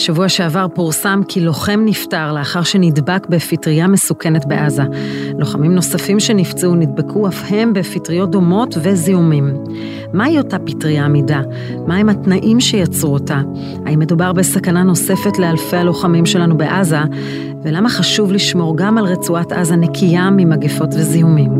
[0.00, 4.82] בשבוע שעבר פורסם כי לוחם נפטר לאחר שנדבק בפטריה מסוכנת בעזה.
[5.38, 9.54] לוחמים נוספים שנפצעו נדבקו אף הם בפטריות דומות וזיהומים.
[10.12, 11.40] מהי אותה פטריה עמידה?
[11.86, 13.40] מהם התנאים שיצרו אותה?
[13.86, 17.00] האם מדובר בסכנה נוספת לאלפי הלוחמים שלנו בעזה?
[17.62, 21.52] ולמה חשוב לשמור גם על רצועת עזה נקייה ממגפות וזיהומים?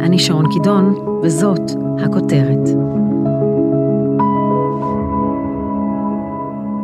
[0.00, 1.70] אני שרון קידון, וזאת
[2.04, 2.89] הכותרת.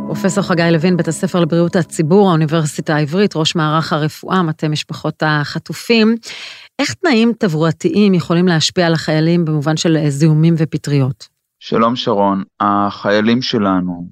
[0.06, 6.14] פרופסור חגי לוין, בית הספר לבריאות הציבור, האוניברסיטה העברית, ראש מערך הרפואה, מטה משפחות החטופים.
[6.78, 11.28] איך תנאים תברואתיים יכולים להשפיע על החיילים במובן של זיהומים ופטריות?
[11.60, 14.08] שלום שרון, החיילים שלנו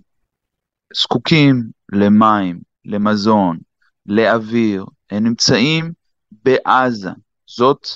[0.97, 1.63] זקוקים
[1.93, 3.59] למים, למזון,
[4.07, 5.93] לאוויר, הם נמצאים
[6.45, 7.11] בעזה,
[7.47, 7.89] זאת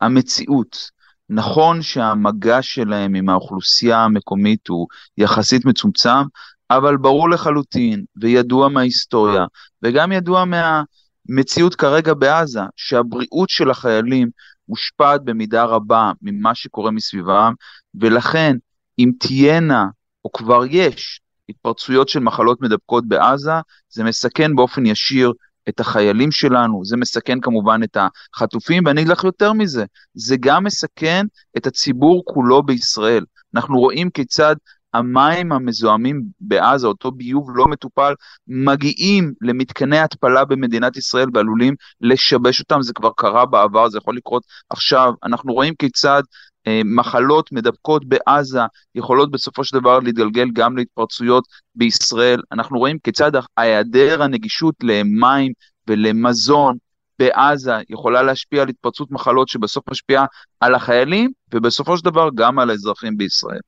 [0.00, 0.90] המציאות.
[1.30, 4.86] נכון שהמגע שלהם עם האוכלוסייה המקומית הוא
[5.18, 6.22] יחסית מצומצם,
[6.70, 9.44] אבל ברור לחלוטין, וידוע מההיסטוריה,
[9.82, 14.30] וגם ידוע מהמציאות כרגע בעזה, שהבריאות של החיילים
[14.68, 17.52] מושפעת במידה רבה ממה שקורה מסביבם,
[17.94, 18.56] ולכן
[18.98, 19.86] אם תהיינה,
[20.24, 23.52] או כבר יש, התפרצויות של מחלות מדבקות בעזה,
[23.90, 25.32] זה מסכן באופן ישיר
[25.68, 27.96] את החיילים שלנו, זה מסכן כמובן את
[28.34, 33.24] החטופים, ואני אגיד לך יותר מזה, זה גם מסכן את הציבור כולו בישראל.
[33.54, 34.56] אנחנו רואים כיצד
[34.94, 38.14] המים המזוהמים בעזה, אותו ביוב לא מטופל,
[38.48, 44.42] מגיעים למתקני התפלה במדינת ישראל ועלולים לשבש אותם, זה כבר קרה בעבר, זה יכול לקרות
[44.70, 45.12] עכשיו.
[45.24, 46.22] אנחנו רואים כיצד
[46.66, 48.60] אה, מחלות מדבקות בעזה
[48.94, 52.40] יכולות בסופו של דבר להתגלגל גם להתפרצויות בישראל.
[52.52, 55.52] אנחנו רואים כיצד היעדר הנגישות למים
[55.88, 56.76] ולמזון
[57.18, 60.26] בעזה יכולה להשפיע על התפרצות מחלות שבסוף משפיעה
[60.60, 63.60] על החיילים ובסופו של דבר גם על האזרחים בישראל.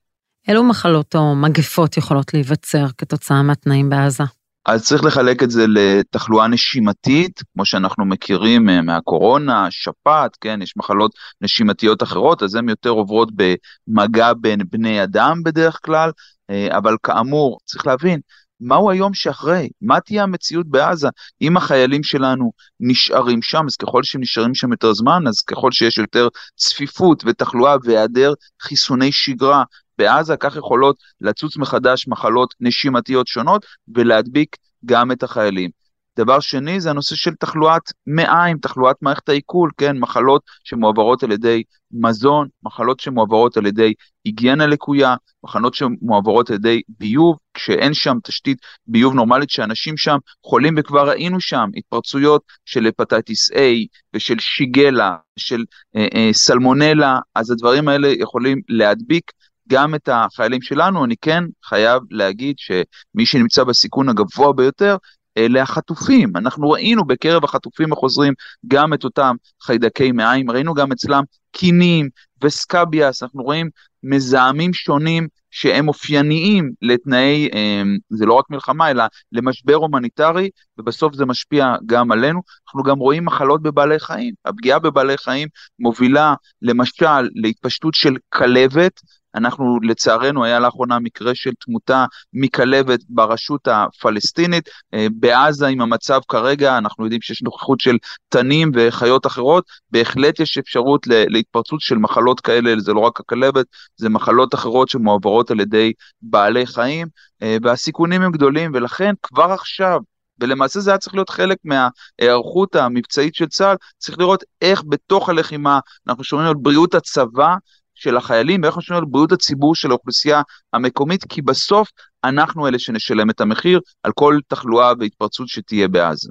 [0.49, 4.25] אילו מחלות או מגפות יכולות להיווצר כתוצאה מהתנאים בעזה?
[4.67, 10.77] אז צריך לחלק את זה לתחלואה נשימתית, כמו שאנחנו מכירים אה, מהקורונה, שפעת, כן, יש
[10.77, 16.11] מחלות נשימתיות אחרות, אז הן יותר עוברות במגע בין בני אדם בדרך כלל,
[16.51, 18.21] אה, אבל כאמור, צריך להבין,
[18.61, 19.69] מהו היום שאחרי?
[19.83, 21.09] מה תהיה המציאות בעזה?
[21.43, 25.99] אם החיילים שלנו נשארים שם, אז ככל שהם נשארים שם יותר זמן, אז ככל שיש
[25.99, 28.33] יותר צפיפות ותחלואה והיעדר
[28.63, 29.65] חיסוני שגרה
[29.99, 35.71] בעזה, כך יכולות לצוץ מחדש מחלות נשימתיות שונות ולהדביק גם את החיילים.
[36.19, 41.63] דבר שני זה הנושא של תחלואת מעיים, תחלואת מערכת העיכול, כן, מחלות שמועברות על ידי
[41.93, 43.93] מזון, מחלות שמועברות על ידי
[44.25, 45.15] היגיינה לקויה,
[45.45, 50.17] מחלות שמועברות על ידי ביוב, כשאין שם תשתית ביוב נורמלית שאנשים שם
[50.47, 55.65] חולים וכבר ראינו שם התפרצויות של הפטטיס A ושל שיגלה, של
[55.97, 59.31] אה, אה, סלמונלה, אז הדברים האלה יכולים להדביק
[59.71, 64.97] גם את החיילים שלנו, אני כן חייב להגיד שמי שנמצא בסיכון הגבוה ביותר,
[65.39, 66.37] אלה החטופים.
[66.37, 68.33] אנחנו ראינו בקרב החטופים החוזרים
[68.67, 72.09] גם את אותם חיידקי מעיים, ראינו גם אצלם קינים
[72.45, 73.71] וסקביאס, אנחנו רואים
[74.03, 81.27] מזהמים שונים שהם אופייניים לתנאי, אמ, זה לא רק מלחמה, אלא למשבר הומניטרי, ובסוף זה
[81.27, 82.41] משפיע גם עלינו.
[82.69, 84.35] אנחנו גם רואים מחלות בבעלי חיים.
[84.45, 89.01] הפגיעה בבעלי חיים מובילה למשל להתפשטות של כלבת,
[89.39, 96.79] אנחנו לצערנו היה לאחרונה מקרה של תמותה מכלבת ברשות הפלסטינית, אה, בעזה עם המצב כרגע
[96.79, 97.97] אנחנו יודעים שיש נוכחות של
[98.29, 103.67] תנים וחיות אחרות, בהחלט יש אפשרות להתפרצות של מחלות כאלה, זה לא רק הכלבת,
[103.97, 107.07] זה מחלות אחרות שמועברות על ידי בעלי חיים,
[107.43, 110.01] אה, והסיכונים הם גדולים ולכן כבר עכשיו
[110.41, 115.81] ולמעשה זה היה צריך להיות חלק מההיערכות המבצעית של צה"ל, צריך לראות איך בתוך הלחימה
[116.09, 117.55] אנחנו שומרים על בריאות הצבא
[117.99, 120.43] של החיילים ואיך משלמים על בריאות הציבור של האוכלוסייה
[120.73, 121.89] המקומית, כי בסוף
[122.25, 126.31] אנחנו אלה שנשלם את המחיר על כל תחלואה והתפרצות שתהיה בעזה.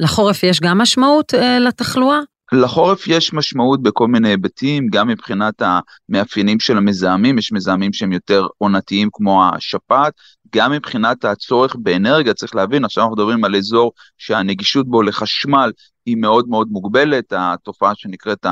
[0.00, 2.18] לחורף יש גם משמעות אה, לתחלואה?
[2.52, 8.46] לחורף יש משמעות בכל מיני היבטים, גם מבחינת המאפיינים של המזהמים, יש מזהמים שהם יותר
[8.58, 10.12] עונתיים כמו השפעת,
[10.54, 15.72] גם מבחינת הצורך באנרגיה, צריך להבין, עכשיו אנחנו מדברים על אזור שהנגישות בו לחשמל
[16.06, 18.46] היא מאוד מאוד מוגבלת, התופעה שנקראת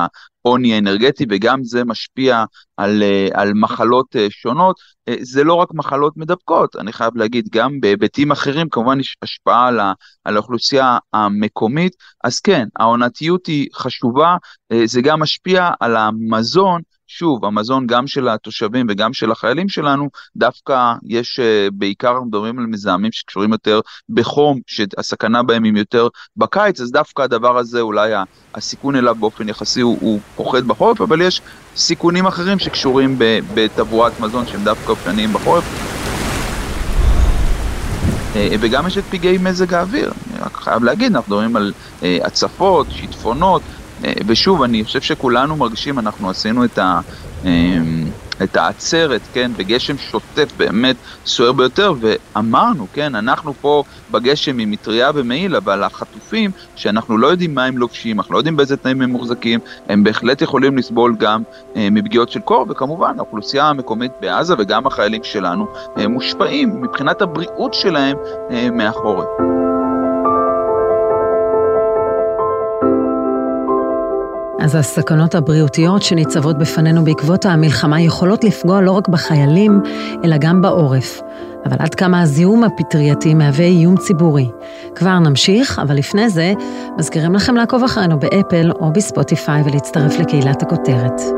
[0.47, 2.43] העוני האנרגטי, וגם זה משפיע
[2.77, 4.75] על, אה, על מחלות אה, שונות.
[5.09, 9.67] אה, זה לא רק מחלות מדבקות, אני חייב להגיד, גם בהיבטים אחרים כמובן יש השפעה
[9.67, 9.93] על, ה,
[10.25, 14.37] על האוכלוסייה המקומית, אז כן, העונתיות היא חשובה,
[14.85, 20.93] זה גם משפיע על המזון שוב, המזון גם של התושבים וגם של החיילים שלנו, דווקא
[21.03, 26.07] יש, אה, בעיקר אנחנו מדברים על מזהמים שקשורים יותר בחום, שהסכנה בהם היא יותר
[26.37, 28.11] בקיץ, אז דווקא הדבר הזה, אולי
[28.55, 31.41] הסיכון אליו באופן יחסי הוא, פוחד בחורף, אבל יש
[31.75, 33.15] סיכונים אחרים שקשורים
[33.53, 35.63] בתברואת מזון שהם דווקא אופניים בחורף.
[38.35, 42.17] אה, וגם יש את פגעי מזג האוויר, אני רק חייב להגיד, אנחנו מדברים על אה,
[42.23, 43.61] הצפות, שיטפונות,
[44.27, 46.99] ושוב, אני חושב שכולנו מרגישים, אנחנו עשינו את, ה,
[47.45, 48.11] אמ,
[48.43, 50.95] את העצרת, כן, בגשם שוטף באמת
[51.25, 57.55] סוער ביותר, ואמרנו, כן, אנחנו פה בגשם עם מטריה ומעיל, אבל החטופים, שאנחנו לא יודעים
[57.55, 59.59] מה הם לובשים, אנחנו לא יודעים באיזה תנאים הם מוחזקים,
[59.89, 61.43] הם בהחלט יכולים לסבול גם
[61.75, 65.67] אה, מפגיעות של קור, וכמובן, האוכלוסייה המקומית בעזה וגם החיילים שלנו
[65.97, 68.17] אה, מושפעים מבחינת הבריאות שלהם
[68.51, 69.27] אה, מהחורף.
[74.67, 79.81] אז הסכנות הבריאותיות שניצבות בפנינו בעקבות המלחמה יכולות לפגוע לא רק בחיילים,
[80.23, 81.21] אלא גם בעורף.
[81.65, 84.49] אבל עד כמה הזיהום הפטרייתי מהווה איום ציבורי.
[84.95, 86.53] כבר נמשיך, אבל לפני זה,
[86.97, 91.36] מזכירים לכם לעקוב אחרינו באפל או בספוטיפיי ולהצטרף לקהילת הכותרת.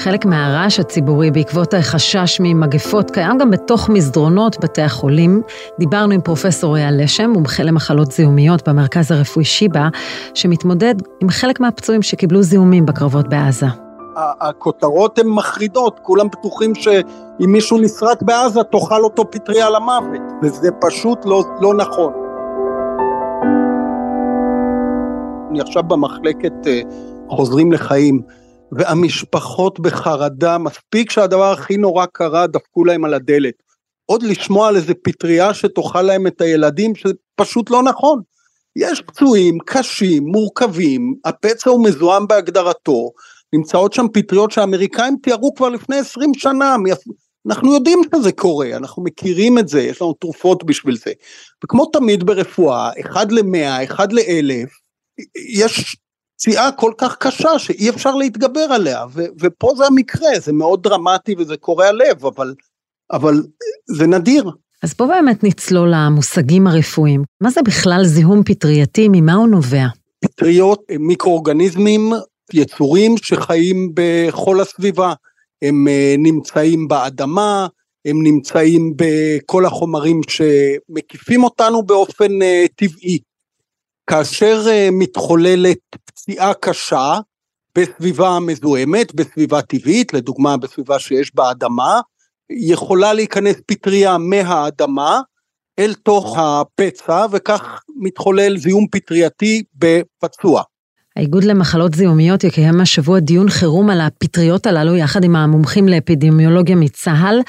[0.00, 5.42] חלק מהרעש הציבורי בעקבות החשש ממגפות קיים גם בתוך מסדרונות בתי החולים.
[5.78, 9.88] דיברנו עם פרופסור אייל לשם, מומחה למחלות זיהומיות במרכז הרפואי שיבא,
[10.34, 13.66] שמתמודד עם חלק מהפצועים שקיבלו זיהומים בקרבות בעזה.
[14.16, 21.18] הכותרות הן מחרידות, כולם בטוחים שאם מישהו נסרק בעזה תאכל אותו פטריה למוות, וזה פשוט
[21.24, 22.12] לא, לא נכון.
[25.50, 26.80] אני עכשיו במחלקת אה,
[27.28, 28.39] חוזרים לחיים.
[28.72, 33.54] והמשפחות בחרדה, מספיק שהדבר הכי נורא קרה, דפקו להם על הדלת.
[34.06, 38.20] עוד לשמוע על איזה פטריה שתאכל להם את הילדים, שזה פשוט לא נכון.
[38.76, 43.10] יש פצועים קשים, מורכבים, הפצע הוא מזוהם בהגדרתו,
[43.52, 46.76] נמצאות שם פטריות שהאמריקאים תיארו כבר לפני 20 שנה,
[47.46, 51.12] אנחנו יודעים שזה קורה, אנחנו מכירים את זה, יש לנו תרופות בשביל זה.
[51.64, 54.70] וכמו תמיד ברפואה, אחד למאה, אחד לאלף,
[55.54, 55.96] יש
[56.40, 61.34] פציעה כל כך קשה שאי אפשר להתגבר עליה, ו- ופה זה המקרה, זה מאוד דרמטי
[61.38, 62.54] וזה קורע לב, אבל,
[63.12, 63.42] אבל
[63.86, 64.50] זה נדיר.
[64.82, 67.22] אז בוא באמת נצלול למושגים הרפואיים.
[67.40, 69.86] מה זה בכלל זיהום פטרייתי, ממה הוא נובע?
[70.20, 72.12] פטריות הם מיקרואורגניזמים,
[72.52, 75.12] יצורים שחיים בכל הסביבה.
[75.62, 77.66] הם אה, נמצאים באדמה,
[78.04, 83.18] הם נמצאים בכל החומרים שמקיפים אותנו באופן אה, טבעי.
[84.06, 85.78] כאשר אה, מתחוללת
[86.20, 87.18] פציעה קשה
[87.74, 92.00] בסביבה מזוהמת, בסביבה טבעית, לדוגמה בסביבה שיש בה אדמה,
[92.50, 95.20] יכולה להיכנס פטריה מהאדמה
[95.78, 100.62] אל תוך הפצע וכך מתחולל זיהום פטרייתי בפצוע.
[101.16, 107.40] האיגוד למחלות זיהומיות יקיים השבוע דיון חירום על הפטריות הללו יחד עם המומחים לאפידמיולוגיה מצה"ל.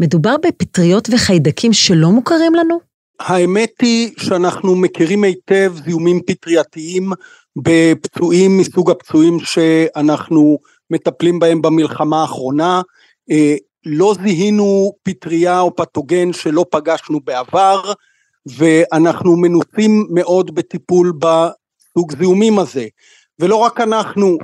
[0.00, 2.78] מדובר בפטריות וחיידקים שלא מוכרים לנו?
[3.20, 7.12] האמת היא שאנחנו מכירים היטב זיהומים פטרייתיים
[7.62, 10.58] בפצועים מסוג הפצועים שאנחנו
[10.90, 12.80] מטפלים בהם במלחמה האחרונה.
[13.30, 13.54] אה,
[13.86, 17.92] לא זיהינו פטריה או פתוגן שלא פגשנו בעבר,
[18.56, 22.86] ואנחנו מנוסים מאוד בטיפול בסוג זיהומים הזה.
[23.38, 24.38] ולא רק אנחנו,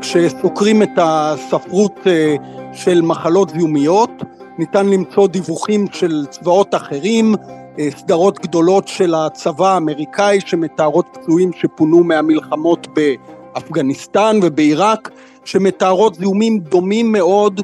[0.00, 2.34] כשסוקרים את הספרות אה,
[2.72, 4.10] של מחלות זיהומיות,
[4.58, 7.34] ניתן למצוא דיווחים של צבאות אחרים,
[7.96, 15.10] סדרות גדולות של הצבא האמריקאי שמתארות פצועים שפונו מהמלחמות באפגניסטן ובעיראק,
[15.44, 17.60] שמתארות זיהומים דומים מאוד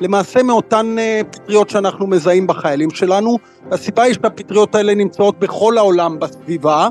[0.00, 3.38] למעשה מאותן אה, פטריות שאנחנו מזהים בחיילים שלנו.
[3.70, 6.88] הסיבה היא שהפטריות האלה נמצאות בכל העולם בסביבה,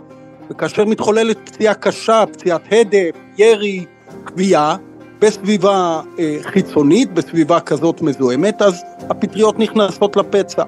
[0.50, 3.86] וכאשר מתחוללת פציעה קשה, פציעת הדף, ירי,
[4.28, 4.76] כווייה,
[5.20, 10.64] בסביבה אה, חיצונית, בסביבה כזאת מזוהמת, אז הפטריות נכנסות לפצע.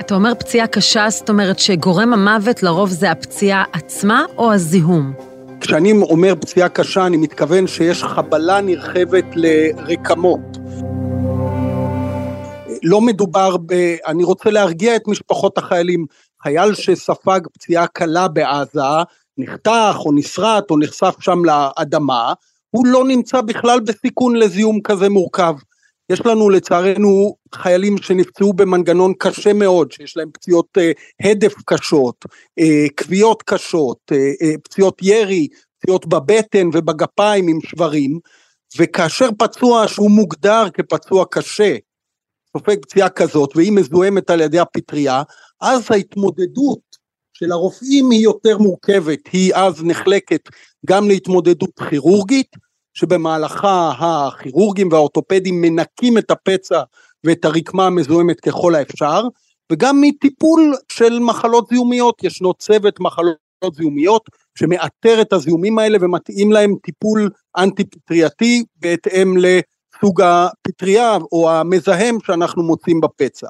[0.00, 5.12] אתה אומר פציעה קשה, זאת אומרת שגורם המוות לרוב זה הפציעה עצמה או הזיהום?
[5.60, 10.40] כשאני אומר פציעה קשה, אני מתכוון שיש חבלה נרחבת לרקמות.
[12.82, 13.72] לא מדובר ב...
[14.06, 16.06] אני רוצה להרגיע את משפחות החיילים.
[16.42, 18.80] חייל שספג פציעה קלה בעזה,
[19.38, 22.32] נחתך או נסרט או נחשף שם לאדמה,
[22.70, 25.54] הוא לא נמצא בכלל בסיכון לזיהום כזה מורכב.
[26.10, 32.24] יש לנו לצערנו חיילים שנפצעו במנגנון קשה מאוד, שיש להם פציעות אה, הדף קשות,
[32.58, 35.48] אה, כוויות קשות, אה, פציעות ירי,
[35.78, 38.18] פציעות בבטן ובגפיים עם שברים,
[38.78, 41.76] וכאשר פצוע שהוא מוגדר כפצוע קשה,
[42.52, 45.22] סופג פציעה כזאת והיא מזוהמת על ידי הפטריה,
[45.60, 46.96] אז ההתמודדות
[47.32, 50.48] של הרופאים היא יותר מורכבת, היא אז נחלקת
[50.86, 52.65] גם להתמודדות כירורגית,
[52.96, 56.82] שבמהלכה הכירורגים והאורתופדים מנקים את הפצע
[57.24, 59.22] ואת הרקמה המזוהמת ככל האפשר,
[59.72, 63.36] וגם מטיפול של מחלות זיהומיות, ישנו צוות מחלות
[63.74, 64.22] זיהומיות
[64.58, 69.36] שמאתר את הזיהומים האלה ומתאים להם טיפול אנטי פטרייתי בהתאם
[69.96, 73.46] לסוג הפטריה או המזהם שאנחנו מוצאים בפצע.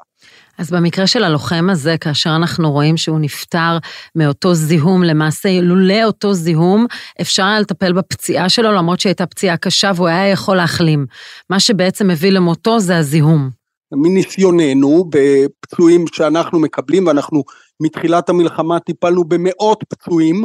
[0.57, 3.77] אז במקרה של הלוחם הזה, כאשר אנחנו רואים שהוא נפטר
[4.15, 6.85] מאותו זיהום, למעשה לולא אותו זיהום,
[7.21, 11.05] אפשר היה לטפל בפציעה שלו, למרות שהייתה פציעה קשה והוא היה יכול להחלים.
[11.49, 13.49] מה שבעצם מביא למותו זה הזיהום.
[13.91, 17.43] מניסיוננו בפצועים שאנחנו מקבלים, ואנחנו
[17.79, 20.43] מתחילת המלחמה טיפלנו במאות פצועים,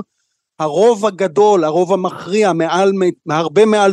[0.59, 2.93] הרוב הגדול, הרוב המכריע, מעל,
[3.31, 3.93] הרבה מעל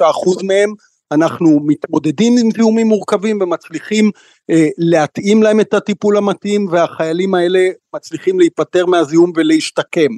[0.00, 0.02] 95%
[0.44, 0.74] מהם,
[1.12, 4.10] אנחנו מתמודדים עם זיהומים מורכבים ומצליחים
[4.50, 10.10] אה, להתאים להם את הטיפול המתאים והחיילים האלה מצליחים להיפטר מהזיהום ולהשתקם.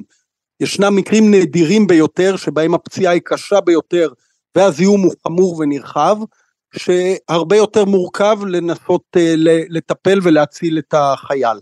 [0.59, 4.09] ישנם מקרים נדירים ביותר שבהם הפציעה היא קשה ביותר
[4.55, 6.17] והזיהום הוא חמור ונרחב,
[6.75, 9.33] שהרבה יותר מורכב לנסות אה,
[9.69, 11.57] לטפל ולהציל את החייל.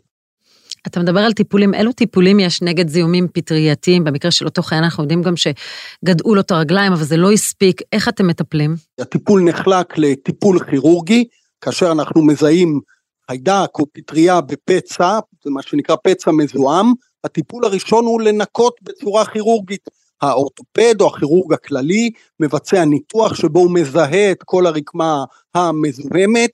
[0.90, 4.04] אתה מדבר על טיפולים, אילו טיפולים יש נגד זיהומים פטרייתיים?
[4.04, 7.82] במקרה של אותו חייל אנחנו יודעים גם שגדעו לו את הרגליים, אבל זה לא הספיק.
[7.94, 8.76] איך אתם מטפלים?
[9.00, 11.26] הטיפול נחלק לטיפול כירורגי,
[11.62, 12.80] כאשר אנחנו מזהים
[13.28, 16.94] חיידק או פטריה בפצע, זה מה שנקרא פצע מזוהם,
[17.24, 19.90] הטיפול הראשון הוא לנקות בצורה כירורגית.
[20.22, 25.24] האורתופד או הכירורג הכללי מבצע ניתוח שבו הוא מזהה את כל הרקמה
[25.56, 26.52] המזוהמת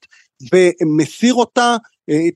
[0.53, 1.75] ומסיר אותה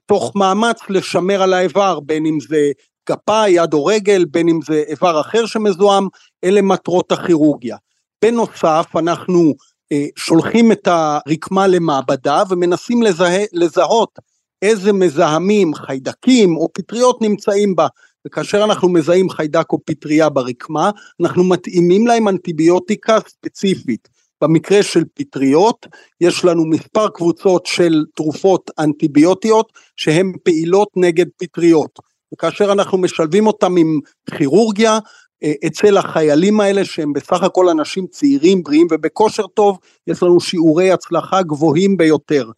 [0.06, 2.72] תוך מאמץ לשמר על האיבר, בין אם זה
[3.10, 6.08] גפה, יד או רגל, בין אם זה איבר אחר שמזוהם,
[6.44, 7.78] אלה מטרות הכירורגיה.
[8.22, 9.54] בנוסף, אנחנו
[9.92, 14.20] אה, שולחים את הרקמה למעבדה ומנסים לזה, לזהות
[14.62, 17.88] איזה מזהמים, חיידקים או פטריות נמצאים בה.
[18.28, 24.10] וכאשר אנחנו מזהים חיידק או פטריה ברקמה, אנחנו מתאימים להם אנטיביוטיקה ספציפית.
[24.42, 25.86] במקרה של פטריות
[26.22, 32.00] יש לנו מספר קבוצות של תרופות אנטיביוטיות שהן פעילות נגד פטריות
[32.34, 34.00] וכאשר אנחנו משלבים אותם עם
[34.38, 35.00] כירורגיה
[35.44, 39.78] אה, אצל החיילים האלה שהם בסך הכל אנשים צעירים בריאים ובכושר טוב
[40.08, 42.52] יש לנו שיעורי הצלחה גבוהים ביותר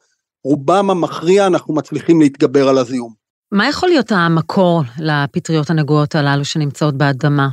[0.43, 3.20] רובם המכריע אנחנו מצליחים להתגבר על הזיהום.
[3.51, 7.49] מה יכול להיות המקור לפטריות הנגועות הללו שנמצאות באדמה?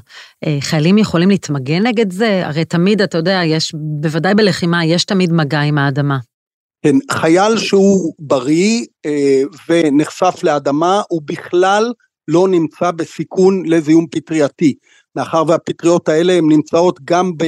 [0.47, 2.47] אה, חיילים יכולים להתמגן נגד זה?
[2.47, 6.19] הרי תמיד, אתה יודע, יש, בוודאי בלחימה, יש תמיד מגע עם האדמה.
[6.83, 11.93] כן, חייל שהוא בריא אה, ונחשף לאדמה, הוא בכלל
[12.29, 14.75] לא נמצא בסיכון לזיהום פטרייתי.
[15.17, 17.45] מאחר והפטריות האלה הן נמצאות גם ב,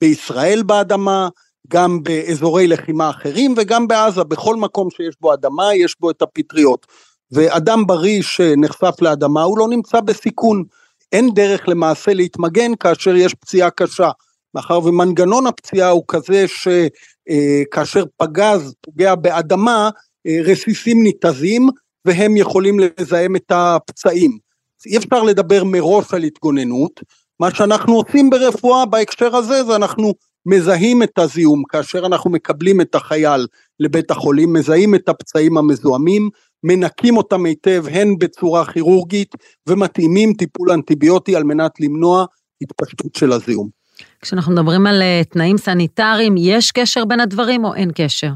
[0.00, 1.28] בישראל באדמה,
[1.68, 6.86] גם באזורי לחימה אחרים וגם בעזה, בכל מקום שיש בו אדמה יש בו את הפטריות.
[7.34, 10.64] ואדם בריא שנחשף לאדמה הוא לא נמצא בסיכון.
[11.12, 14.10] אין דרך למעשה להתמגן כאשר יש פציעה קשה,
[14.54, 19.90] מאחר ומנגנון הפציעה הוא כזה שכאשר אה, פגז פוגע באדמה,
[20.26, 21.68] אה, רסיסים ניתזים
[22.04, 24.38] והם יכולים לזהם את הפצעים.
[24.86, 27.00] אי אפשר לדבר מראש על התגוננות,
[27.40, 30.14] מה שאנחנו עושים ברפואה בהקשר הזה זה אנחנו
[30.46, 33.46] מזהים את הזיהום כאשר אנחנו מקבלים את החייל
[33.80, 36.28] לבית החולים, מזהים את הפצעים המזוהמים,
[36.64, 39.34] מנקים אותם היטב הן בצורה כירורגית
[39.68, 42.24] ומתאימים טיפול אנטיביוטי על מנת למנוע
[42.62, 43.68] התפשטות של הזיהום.
[44.20, 48.30] כשאנחנו מדברים על אה, תנאים סניטריים, יש קשר בין הדברים או אין קשר?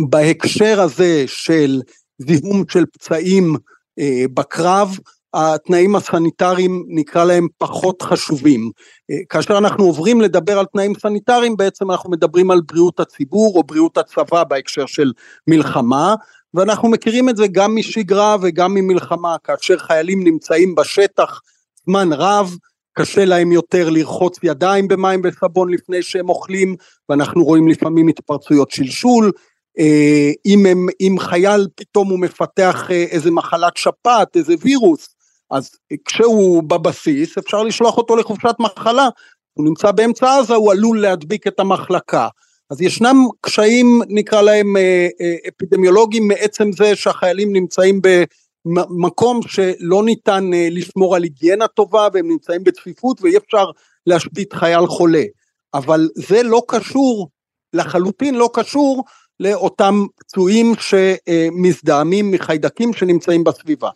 [0.00, 1.80] בהקשר הזה של
[2.18, 3.56] זיהום של פצעים
[3.98, 4.98] אה, בקרב,
[5.34, 8.70] התנאים הסניטריים נקרא להם פחות חשובים.
[9.10, 13.62] אה, כאשר אנחנו עוברים לדבר על תנאים סניטריים בעצם אנחנו מדברים על בריאות הציבור או
[13.62, 15.12] בריאות הצבא בהקשר של
[15.48, 16.14] מלחמה
[16.54, 21.40] ואנחנו מכירים את זה גם משגרה וגם ממלחמה, כאשר חיילים נמצאים בשטח
[21.86, 22.56] זמן רב,
[22.98, 26.76] קשה להם יותר לרחוץ ידיים במים וסבון לפני שהם אוכלים,
[27.08, 29.32] ואנחנו רואים לפעמים התפרצויות שלשול,
[29.78, 35.14] אה, אם, הם, אם חייל פתאום הוא מפתח אה, איזה מחלת שפעת, איזה וירוס,
[35.50, 35.70] אז
[36.04, 39.08] כשהוא בבסיס אפשר לשלוח אותו לחופשת מחלה,
[39.54, 42.28] הוא נמצא באמצע עזה, הוא עלול להדביק את המחלקה.
[42.74, 48.00] אז ישנם קשיים נקרא להם אה, אה, אפידמיולוגיים מעצם זה שהחיילים נמצאים
[48.64, 53.64] במקום שלא ניתן אה, לשמור על היגיינה טובה והם נמצאים בצפיפות ואי אפשר
[54.06, 55.22] להשבית חייל חולה
[55.74, 57.28] אבל זה לא קשור
[57.72, 59.04] לחלוטין לא קשור
[59.40, 63.88] לאותם פצועים שמזדהמים מחיידקים שנמצאים בסביבה.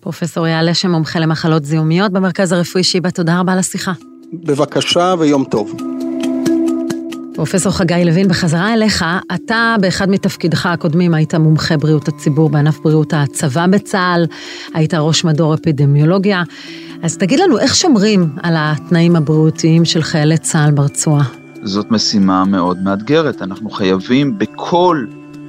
[0.00, 3.92] פרופסור יעל לשם מומחה למחלות זיהומיות במרכז הרפואי שיבא תודה רבה על השיחה.
[4.32, 5.91] בבקשה ויום טוב.
[7.34, 13.14] פרופסור חגי לוין, בחזרה אליך, אתה באחד מתפקידך הקודמים היית מומחה בריאות הציבור בענף בריאות
[13.14, 14.26] הצבא בצה"ל,
[14.74, 16.42] היית ראש מדור אפידמיולוגיה,
[17.02, 21.24] אז תגיד לנו, איך שומרים על התנאים הבריאותיים של חיילי צה"ל ברצועה?
[21.62, 25.04] זאת משימה מאוד מאתגרת, אנחנו חייבים בכל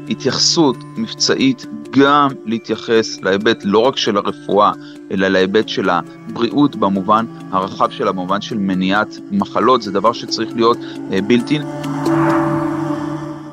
[0.09, 1.65] התייחסות מבצעית
[1.99, 4.71] גם להתייחס להיבט לא רק של הרפואה,
[5.11, 10.77] אלא להיבט של הבריאות במובן הרחב שלה, במובן של מניעת מחלות, זה דבר שצריך להיות
[11.11, 11.59] אה, בלתי...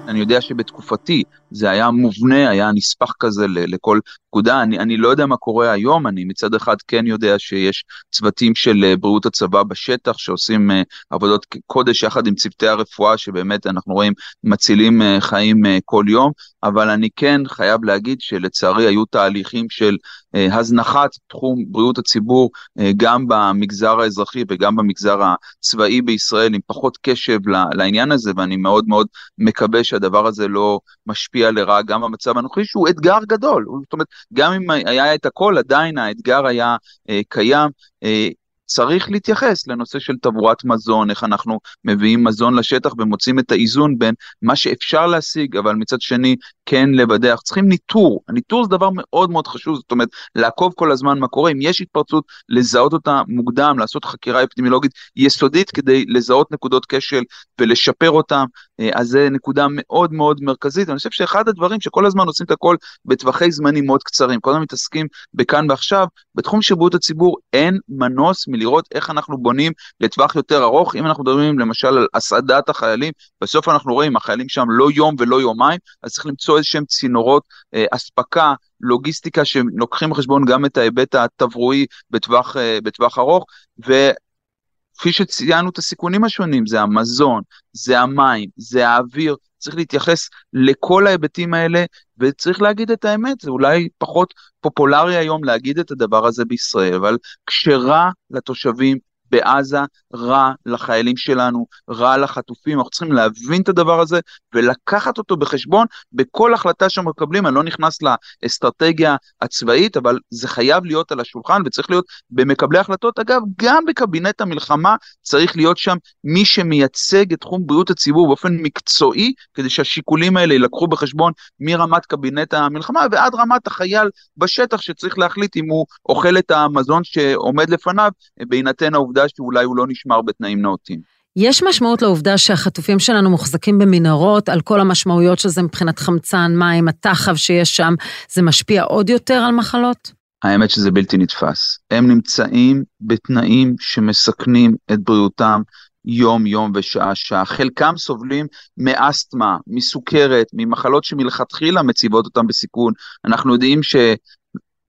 [0.08, 4.62] אני יודע שבתקופתי זה היה מובנה, היה נספח כזה לכל פקודה.
[4.62, 8.84] אני, אני לא יודע מה קורה היום, אני מצד אחד כן יודע שיש צוותים של
[8.84, 10.74] אה, בריאות הצבא בשטח שעושים uh,
[11.10, 14.12] עבודות קודש יחד עם צוותי הרפואה, שבאמת אנחנו רואים
[14.44, 19.96] מצילים uh, חיים כל יום, אבל אני כן חייב להגיד שלצערי היו תהליכים של
[20.34, 22.50] הזנחת תחום בריאות הציבור
[22.96, 25.20] גם במגזר האזרחי וגם במגזר
[25.58, 27.38] הצבאי בישראל, עם פחות קשב
[27.74, 29.06] לעניין הזה, ואני מאוד מאוד
[29.38, 33.66] מקווה שהדבר הזה לא משפיע לרעה גם במצב הנוכחי, שהוא אתגר גדול.
[33.82, 36.76] זאת אומרת, גם אם היה את הכל, עדיין האתגר היה
[37.10, 37.70] אה, קיים.
[38.02, 38.28] אה,
[38.72, 44.14] צריך להתייחס לנושא של תבורת מזון, איך אנחנו מביאים מזון לשטח ומוצאים את האיזון בין
[44.42, 46.36] מה שאפשר להשיג, אבל מצד שני
[46.66, 51.18] כן אנחנו צריכים ניטור, הניטור זה דבר מאוד מאוד חשוב, זאת אומרת לעקוב כל הזמן
[51.18, 56.86] מה קורה, אם יש התפרצות, לזהות אותה מוקדם, לעשות חקירה אפידמיולוגית יסודית כדי לזהות נקודות
[56.88, 57.22] כשל
[57.60, 58.44] ולשפר אותם,
[58.80, 62.50] אה, אז זה נקודה מאוד מאוד מרכזית, אני חושב שאחד הדברים שכל הזמן עושים את
[62.50, 67.78] הכל בטווחי זמנים מאוד קצרים, כל הזמן מתעסקים בכאן ועכשיו, בתחום של בריאות הציבור אין
[67.88, 73.12] מנוס מלראות איך אנחנו בונים לטווח יותר ארוך, אם אנחנו מדברים למשל על הסעדת החיילים,
[73.40, 77.42] בסוף אנחנו רואים החיילים שם לא יום ולא יומיים, אז צריך למצוא איזה שהם צינורות
[77.74, 83.44] אה, אספקה, לוגיסטיקה שלוקחים בחשבון גם את ההיבט התברואי בטווח, אה, בטווח ארוך,
[83.78, 91.54] וכפי שציינו את הסיכונים השונים, זה המזון, זה המים, זה האוויר, צריך להתייחס לכל ההיבטים
[91.54, 91.84] האלה,
[92.18, 97.18] וצריך להגיד את האמת, זה אולי פחות פופולרי היום להגיד את הדבר הזה בישראל, אבל
[97.46, 98.98] כשרע לתושבים
[99.30, 99.78] בעזה
[100.14, 104.20] רע לחיילים שלנו, רע לחטופים, אנחנו צריכים להבין את הדבר הזה
[104.54, 107.98] ולקחת אותו בחשבון בכל החלטה שמקבלים, אני לא נכנס
[108.42, 113.18] לאסטרטגיה הצבאית, אבל זה חייב להיות על השולחן וצריך להיות במקבלי החלטות.
[113.18, 119.32] אגב, גם בקבינט המלחמה צריך להיות שם מי שמייצג את תחום בריאות הציבור באופן מקצועי,
[119.54, 125.70] כדי שהשיקולים האלה יילקחו בחשבון מרמת קבינט המלחמה ועד רמת החייל בשטח שצריך להחליט אם
[125.70, 128.10] הוא אוכל את המזון שעומד לפניו,
[128.48, 131.00] בהינתן העובדה העובדה שאולי הוא לא נשמר בתנאים נאותים.
[131.36, 136.88] יש משמעות לעובדה שהחטופים שלנו מוחזקים במנהרות, על כל המשמעויות של זה מבחינת חמצן, מים,
[136.88, 137.94] התחב שיש שם,
[138.32, 140.12] זה משפיע עוד יותר על מחלות?
[140.42, 141.78] האמת שזה בלתי נתפס.
[141.90, 145.62] הם נמצאים בתנאים שמסכנים את בריאותם
[146.04, 147.44] יום-יום ושעה-שעה.
[147.44, 148.46] חלקם סובלים
[148.78, 152.92] מאסתמה, מסוכרת, ממחלות שמלכתחילה מציבות אותם בסיכון.
[153.24, 153.96] אנחנו יודעים ש...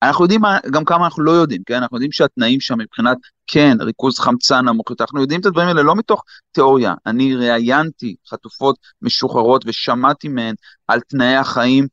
[0.04, 1.76] אנחנו יודעים גם כמה אנחנו לא יודעים, כן?
[1.76, 5.84] אנחנו יודעים שהתנאים שם מבחינת, כן, ריכוז חמצן נמוך יותר, אנחנו יודעים את הדברים האלה
[5.84, 6.94] לא מתוך תיאוריה.
[7.06, 10.56] אני ראיינתי חטופות משוחררות ושמעתי מהן
[10.88, 11.88] על תנאי החיים,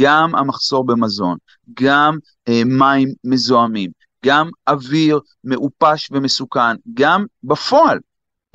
[0.00, 1.38] גם המחסור במזון,
[1.74, 3.90] גם אה, מים מזוהמים,
[4.24, 7.98] גם אוויר מעופש ומסוכן, גם בפועל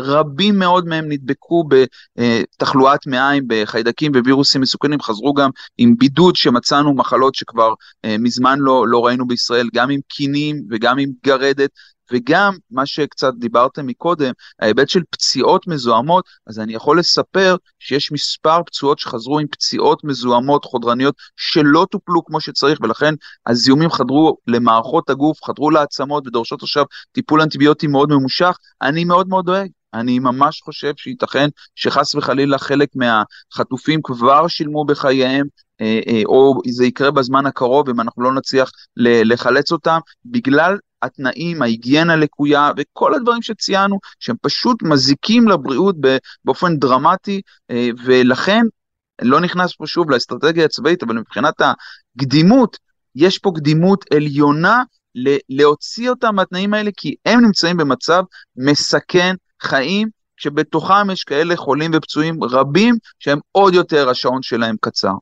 [0.01, 7.35] רבים מאוד מהם נדבקו בתחלואת מעיים, בחיידקים ווירוסים מסוכנים, חזרו גם עם בידוד שמצאנו מחלות
[7.35, 7.73] שכבר
[8.05, 11.69] אה, מזמן לא, לא ראינו בישראל, גם עם קינים וגם עם גרדת.
[12.13, 18.63] וגם מה שקצת דיברתם מקודם, ההיבט של פציעות מזוהמות, אז אני יכול לספר שיש מספר
[18.65, 23.13] פצועות שחזרו עם פציעות מזוהמות חודרניות שלא טופלו כמו שצריך, ולכן
[23.47, 28.57] הזיהומים חדרו למערכות הגוף, חדרו לעצמות ודורשות עכשיו טיפול אנטיביוטי מאוד ממושך.
[28.81, 29.67] אני מאוד מאוד דואג.
[29.93, 35.45] אני ממש חושב שייתכן שחס וחלילה חלק מהחטופים כבר שילמו בחייהם,
[35.81, 41.61] אה, אה, או זה יקרה בזמן הקרוב אם אנחנו לא נצליח לחלץ אותם, בגלל התנאים,
[41.61, 45.95] ההיגיינה לקויה וכל הדברים שציינו, שהם פשוט מזיקים לבריאות
[46.45, 48.61] באופן דרמטי, אה, ולכן
[49.21, 52.77] לא נכנס פה שוב לאסטרטגיה הצבאית, אבל מבחינת הקדימות,
[53.15, 54.83] יש פה קדימות עליונה
[55.49, 58.23] להוציא אותם מהתנאים האלה, כי הם נמצאים במצב
[58.55, 65.13] מסכן חיים, שבתוכם יש כאלה חולים ופצועים רבים, שהם עוד יותר, השעון שלהם קצר.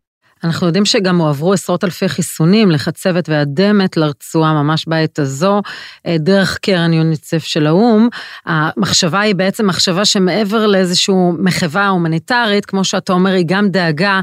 [0.43, 5.61] אנחנו יודעים שגם הועברו עשרות אלפי חיסונים לחצבת והדמת לרצועה ממש בעת הזו,
[6.05, 8.07] אה, דרך קרן יוניצף של האו"ם.
[8.45, 14.21] המחשבה היא בעצם מחשבה שמעבר לאיזושהי מחווה הומניטרית, כמו שאתה אומר, היא גם דאגה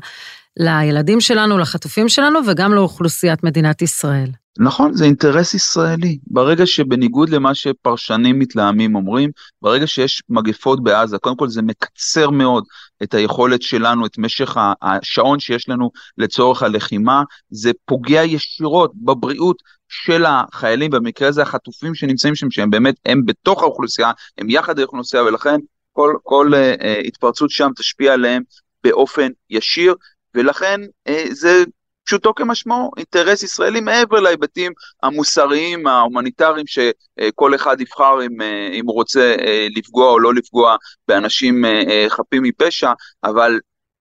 [0.59, 4.29] לילדים שלנו, לחטופים שלנו וגם לאוכלוסיית מדינת ישראל.
[4.61, 6.19] נכון, זה אינטרס ישראלי.
[6.27, 9.31] ברגע שבניגוד למה שפרשנים מתלהמים אומרים,
[9.63, 12.65] ברגע שיש מגפות בעזה, קודם כל זה מקצר מאוד
[13.03, 20.25] את היכולת שלנו, את משך השעון שיש לנו לצורך הלחימה, זה פוגע ישירות בבריאות של
[20.27, 25.57] החיילים, במקרה הזה החטופים שנמצאים שם, שהם באמת, הם בתוך האוכלוסייה, הם יחד האוכלוסייה, ולכן
[25.93, 28.43] כל, כל uh, התפרצות שם תשפיע עליהם
[28.85, 29.95] באופן ישיר,
[30.35, 31.65] ולכן uh, זה
[32.09, 38.41] פשוטו כמשמעו, אינטרס ישראלי מעבר להיבטים המוסריים, ההומניטריים, שכל אחד יבחר אם,
[38.73, 39.37] אם הוא רוצה
[39.77, 40.77] לפגוע או לא לפגוע
[41.09, 41.65] באנשים
[42.09, 42.93] חפים מפשע,
[43.25, 43.61] אבל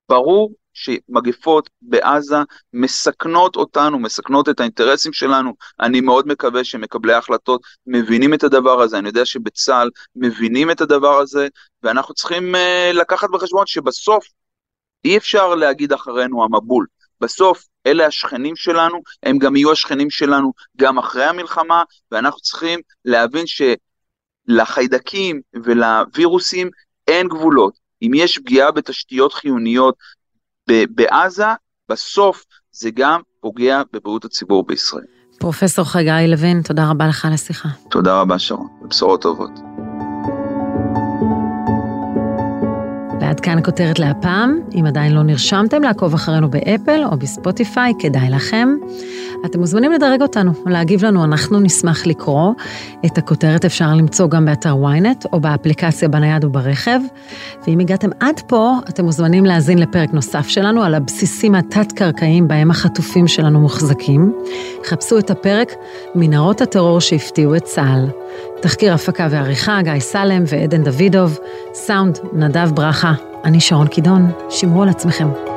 [0.09, 2.35] ברור שמגפות בעזה
[2.73, 5.53] מסכנות אותנו, מסכנות את האינטרסים שלנו.
[5.79, 11.19] אני מאוד מקווה שמקבלי ההחלטות מבינים את הדבר הזה, אני יודע שבצה"ל מבינים את הדבר
[11.19, 11.47] הזה,
[11.83, 12.55] ואנחנו צריכים
[12.93, 14.25] לקחת בחשבון שבסוף
[15.05, 16.85] אי אפשר להגיד אחרינו המבול.
[17.21, 23.45] בסוף אלה השכנים שלנו, הם גם יהיו השכנים שלנו גם אחרי המלחמה, ואנחנו צריכים להבין
[24.47, 26.69] שלחיידקים ולווירוסים
[27.07, 27.73] אין גבולות.
[28.01, 29.95] אם יש פגיעה בתשתיות חיוניות
[30.67, 31.47] בעזה,
[31.89, 35.05] בסוף זה גם פוגע בבריאות הציבור בישראל.
[35.39, 37.69] פרופסור חגי לוין, תודה רבה לך על השיחה.
[37.89, 39.66] תודה רבה שרון, בשורות טובות.
[43.27, 44.59] ועד כאן הכותרת להפעם.
[44.79, 48.69] אם עדיין לא נרשמתם לעקוב אחרינו באפל או בספוטיפיי, כדאי לכם.
[49.45, 52.53] אתם מוזמנים לדרג אותנו, להגיב לנו, אנחנו נשמח לקרוא.
[53.05, 56.99] את הכותרת אפשר למצוא גם באתר ynet או באפליקציה בנייד וברכב.
[57.67, 63.27] ואם הגעתם עד פה, אתם מוזמנים להאזין לפרק נוסף שלנו על הבסיסים התת-קרקעיים בהם החטופים
[63.27, 64.33] שלנו מוחזקים.
[64.85, 65.73] חפשו את הפרק
[66.15, 68.09] מנהרות הטרור שהפתיעו את צה"ל.
[68.61, 71.39] תחקיר הפקה ועריכה, גיא סלם ועדן דוידוב,
[71.73, 73.13] סאונד, נדב ברכה.
[73.45, 75.56] אני שרון קידון, שמרו על עצמכם.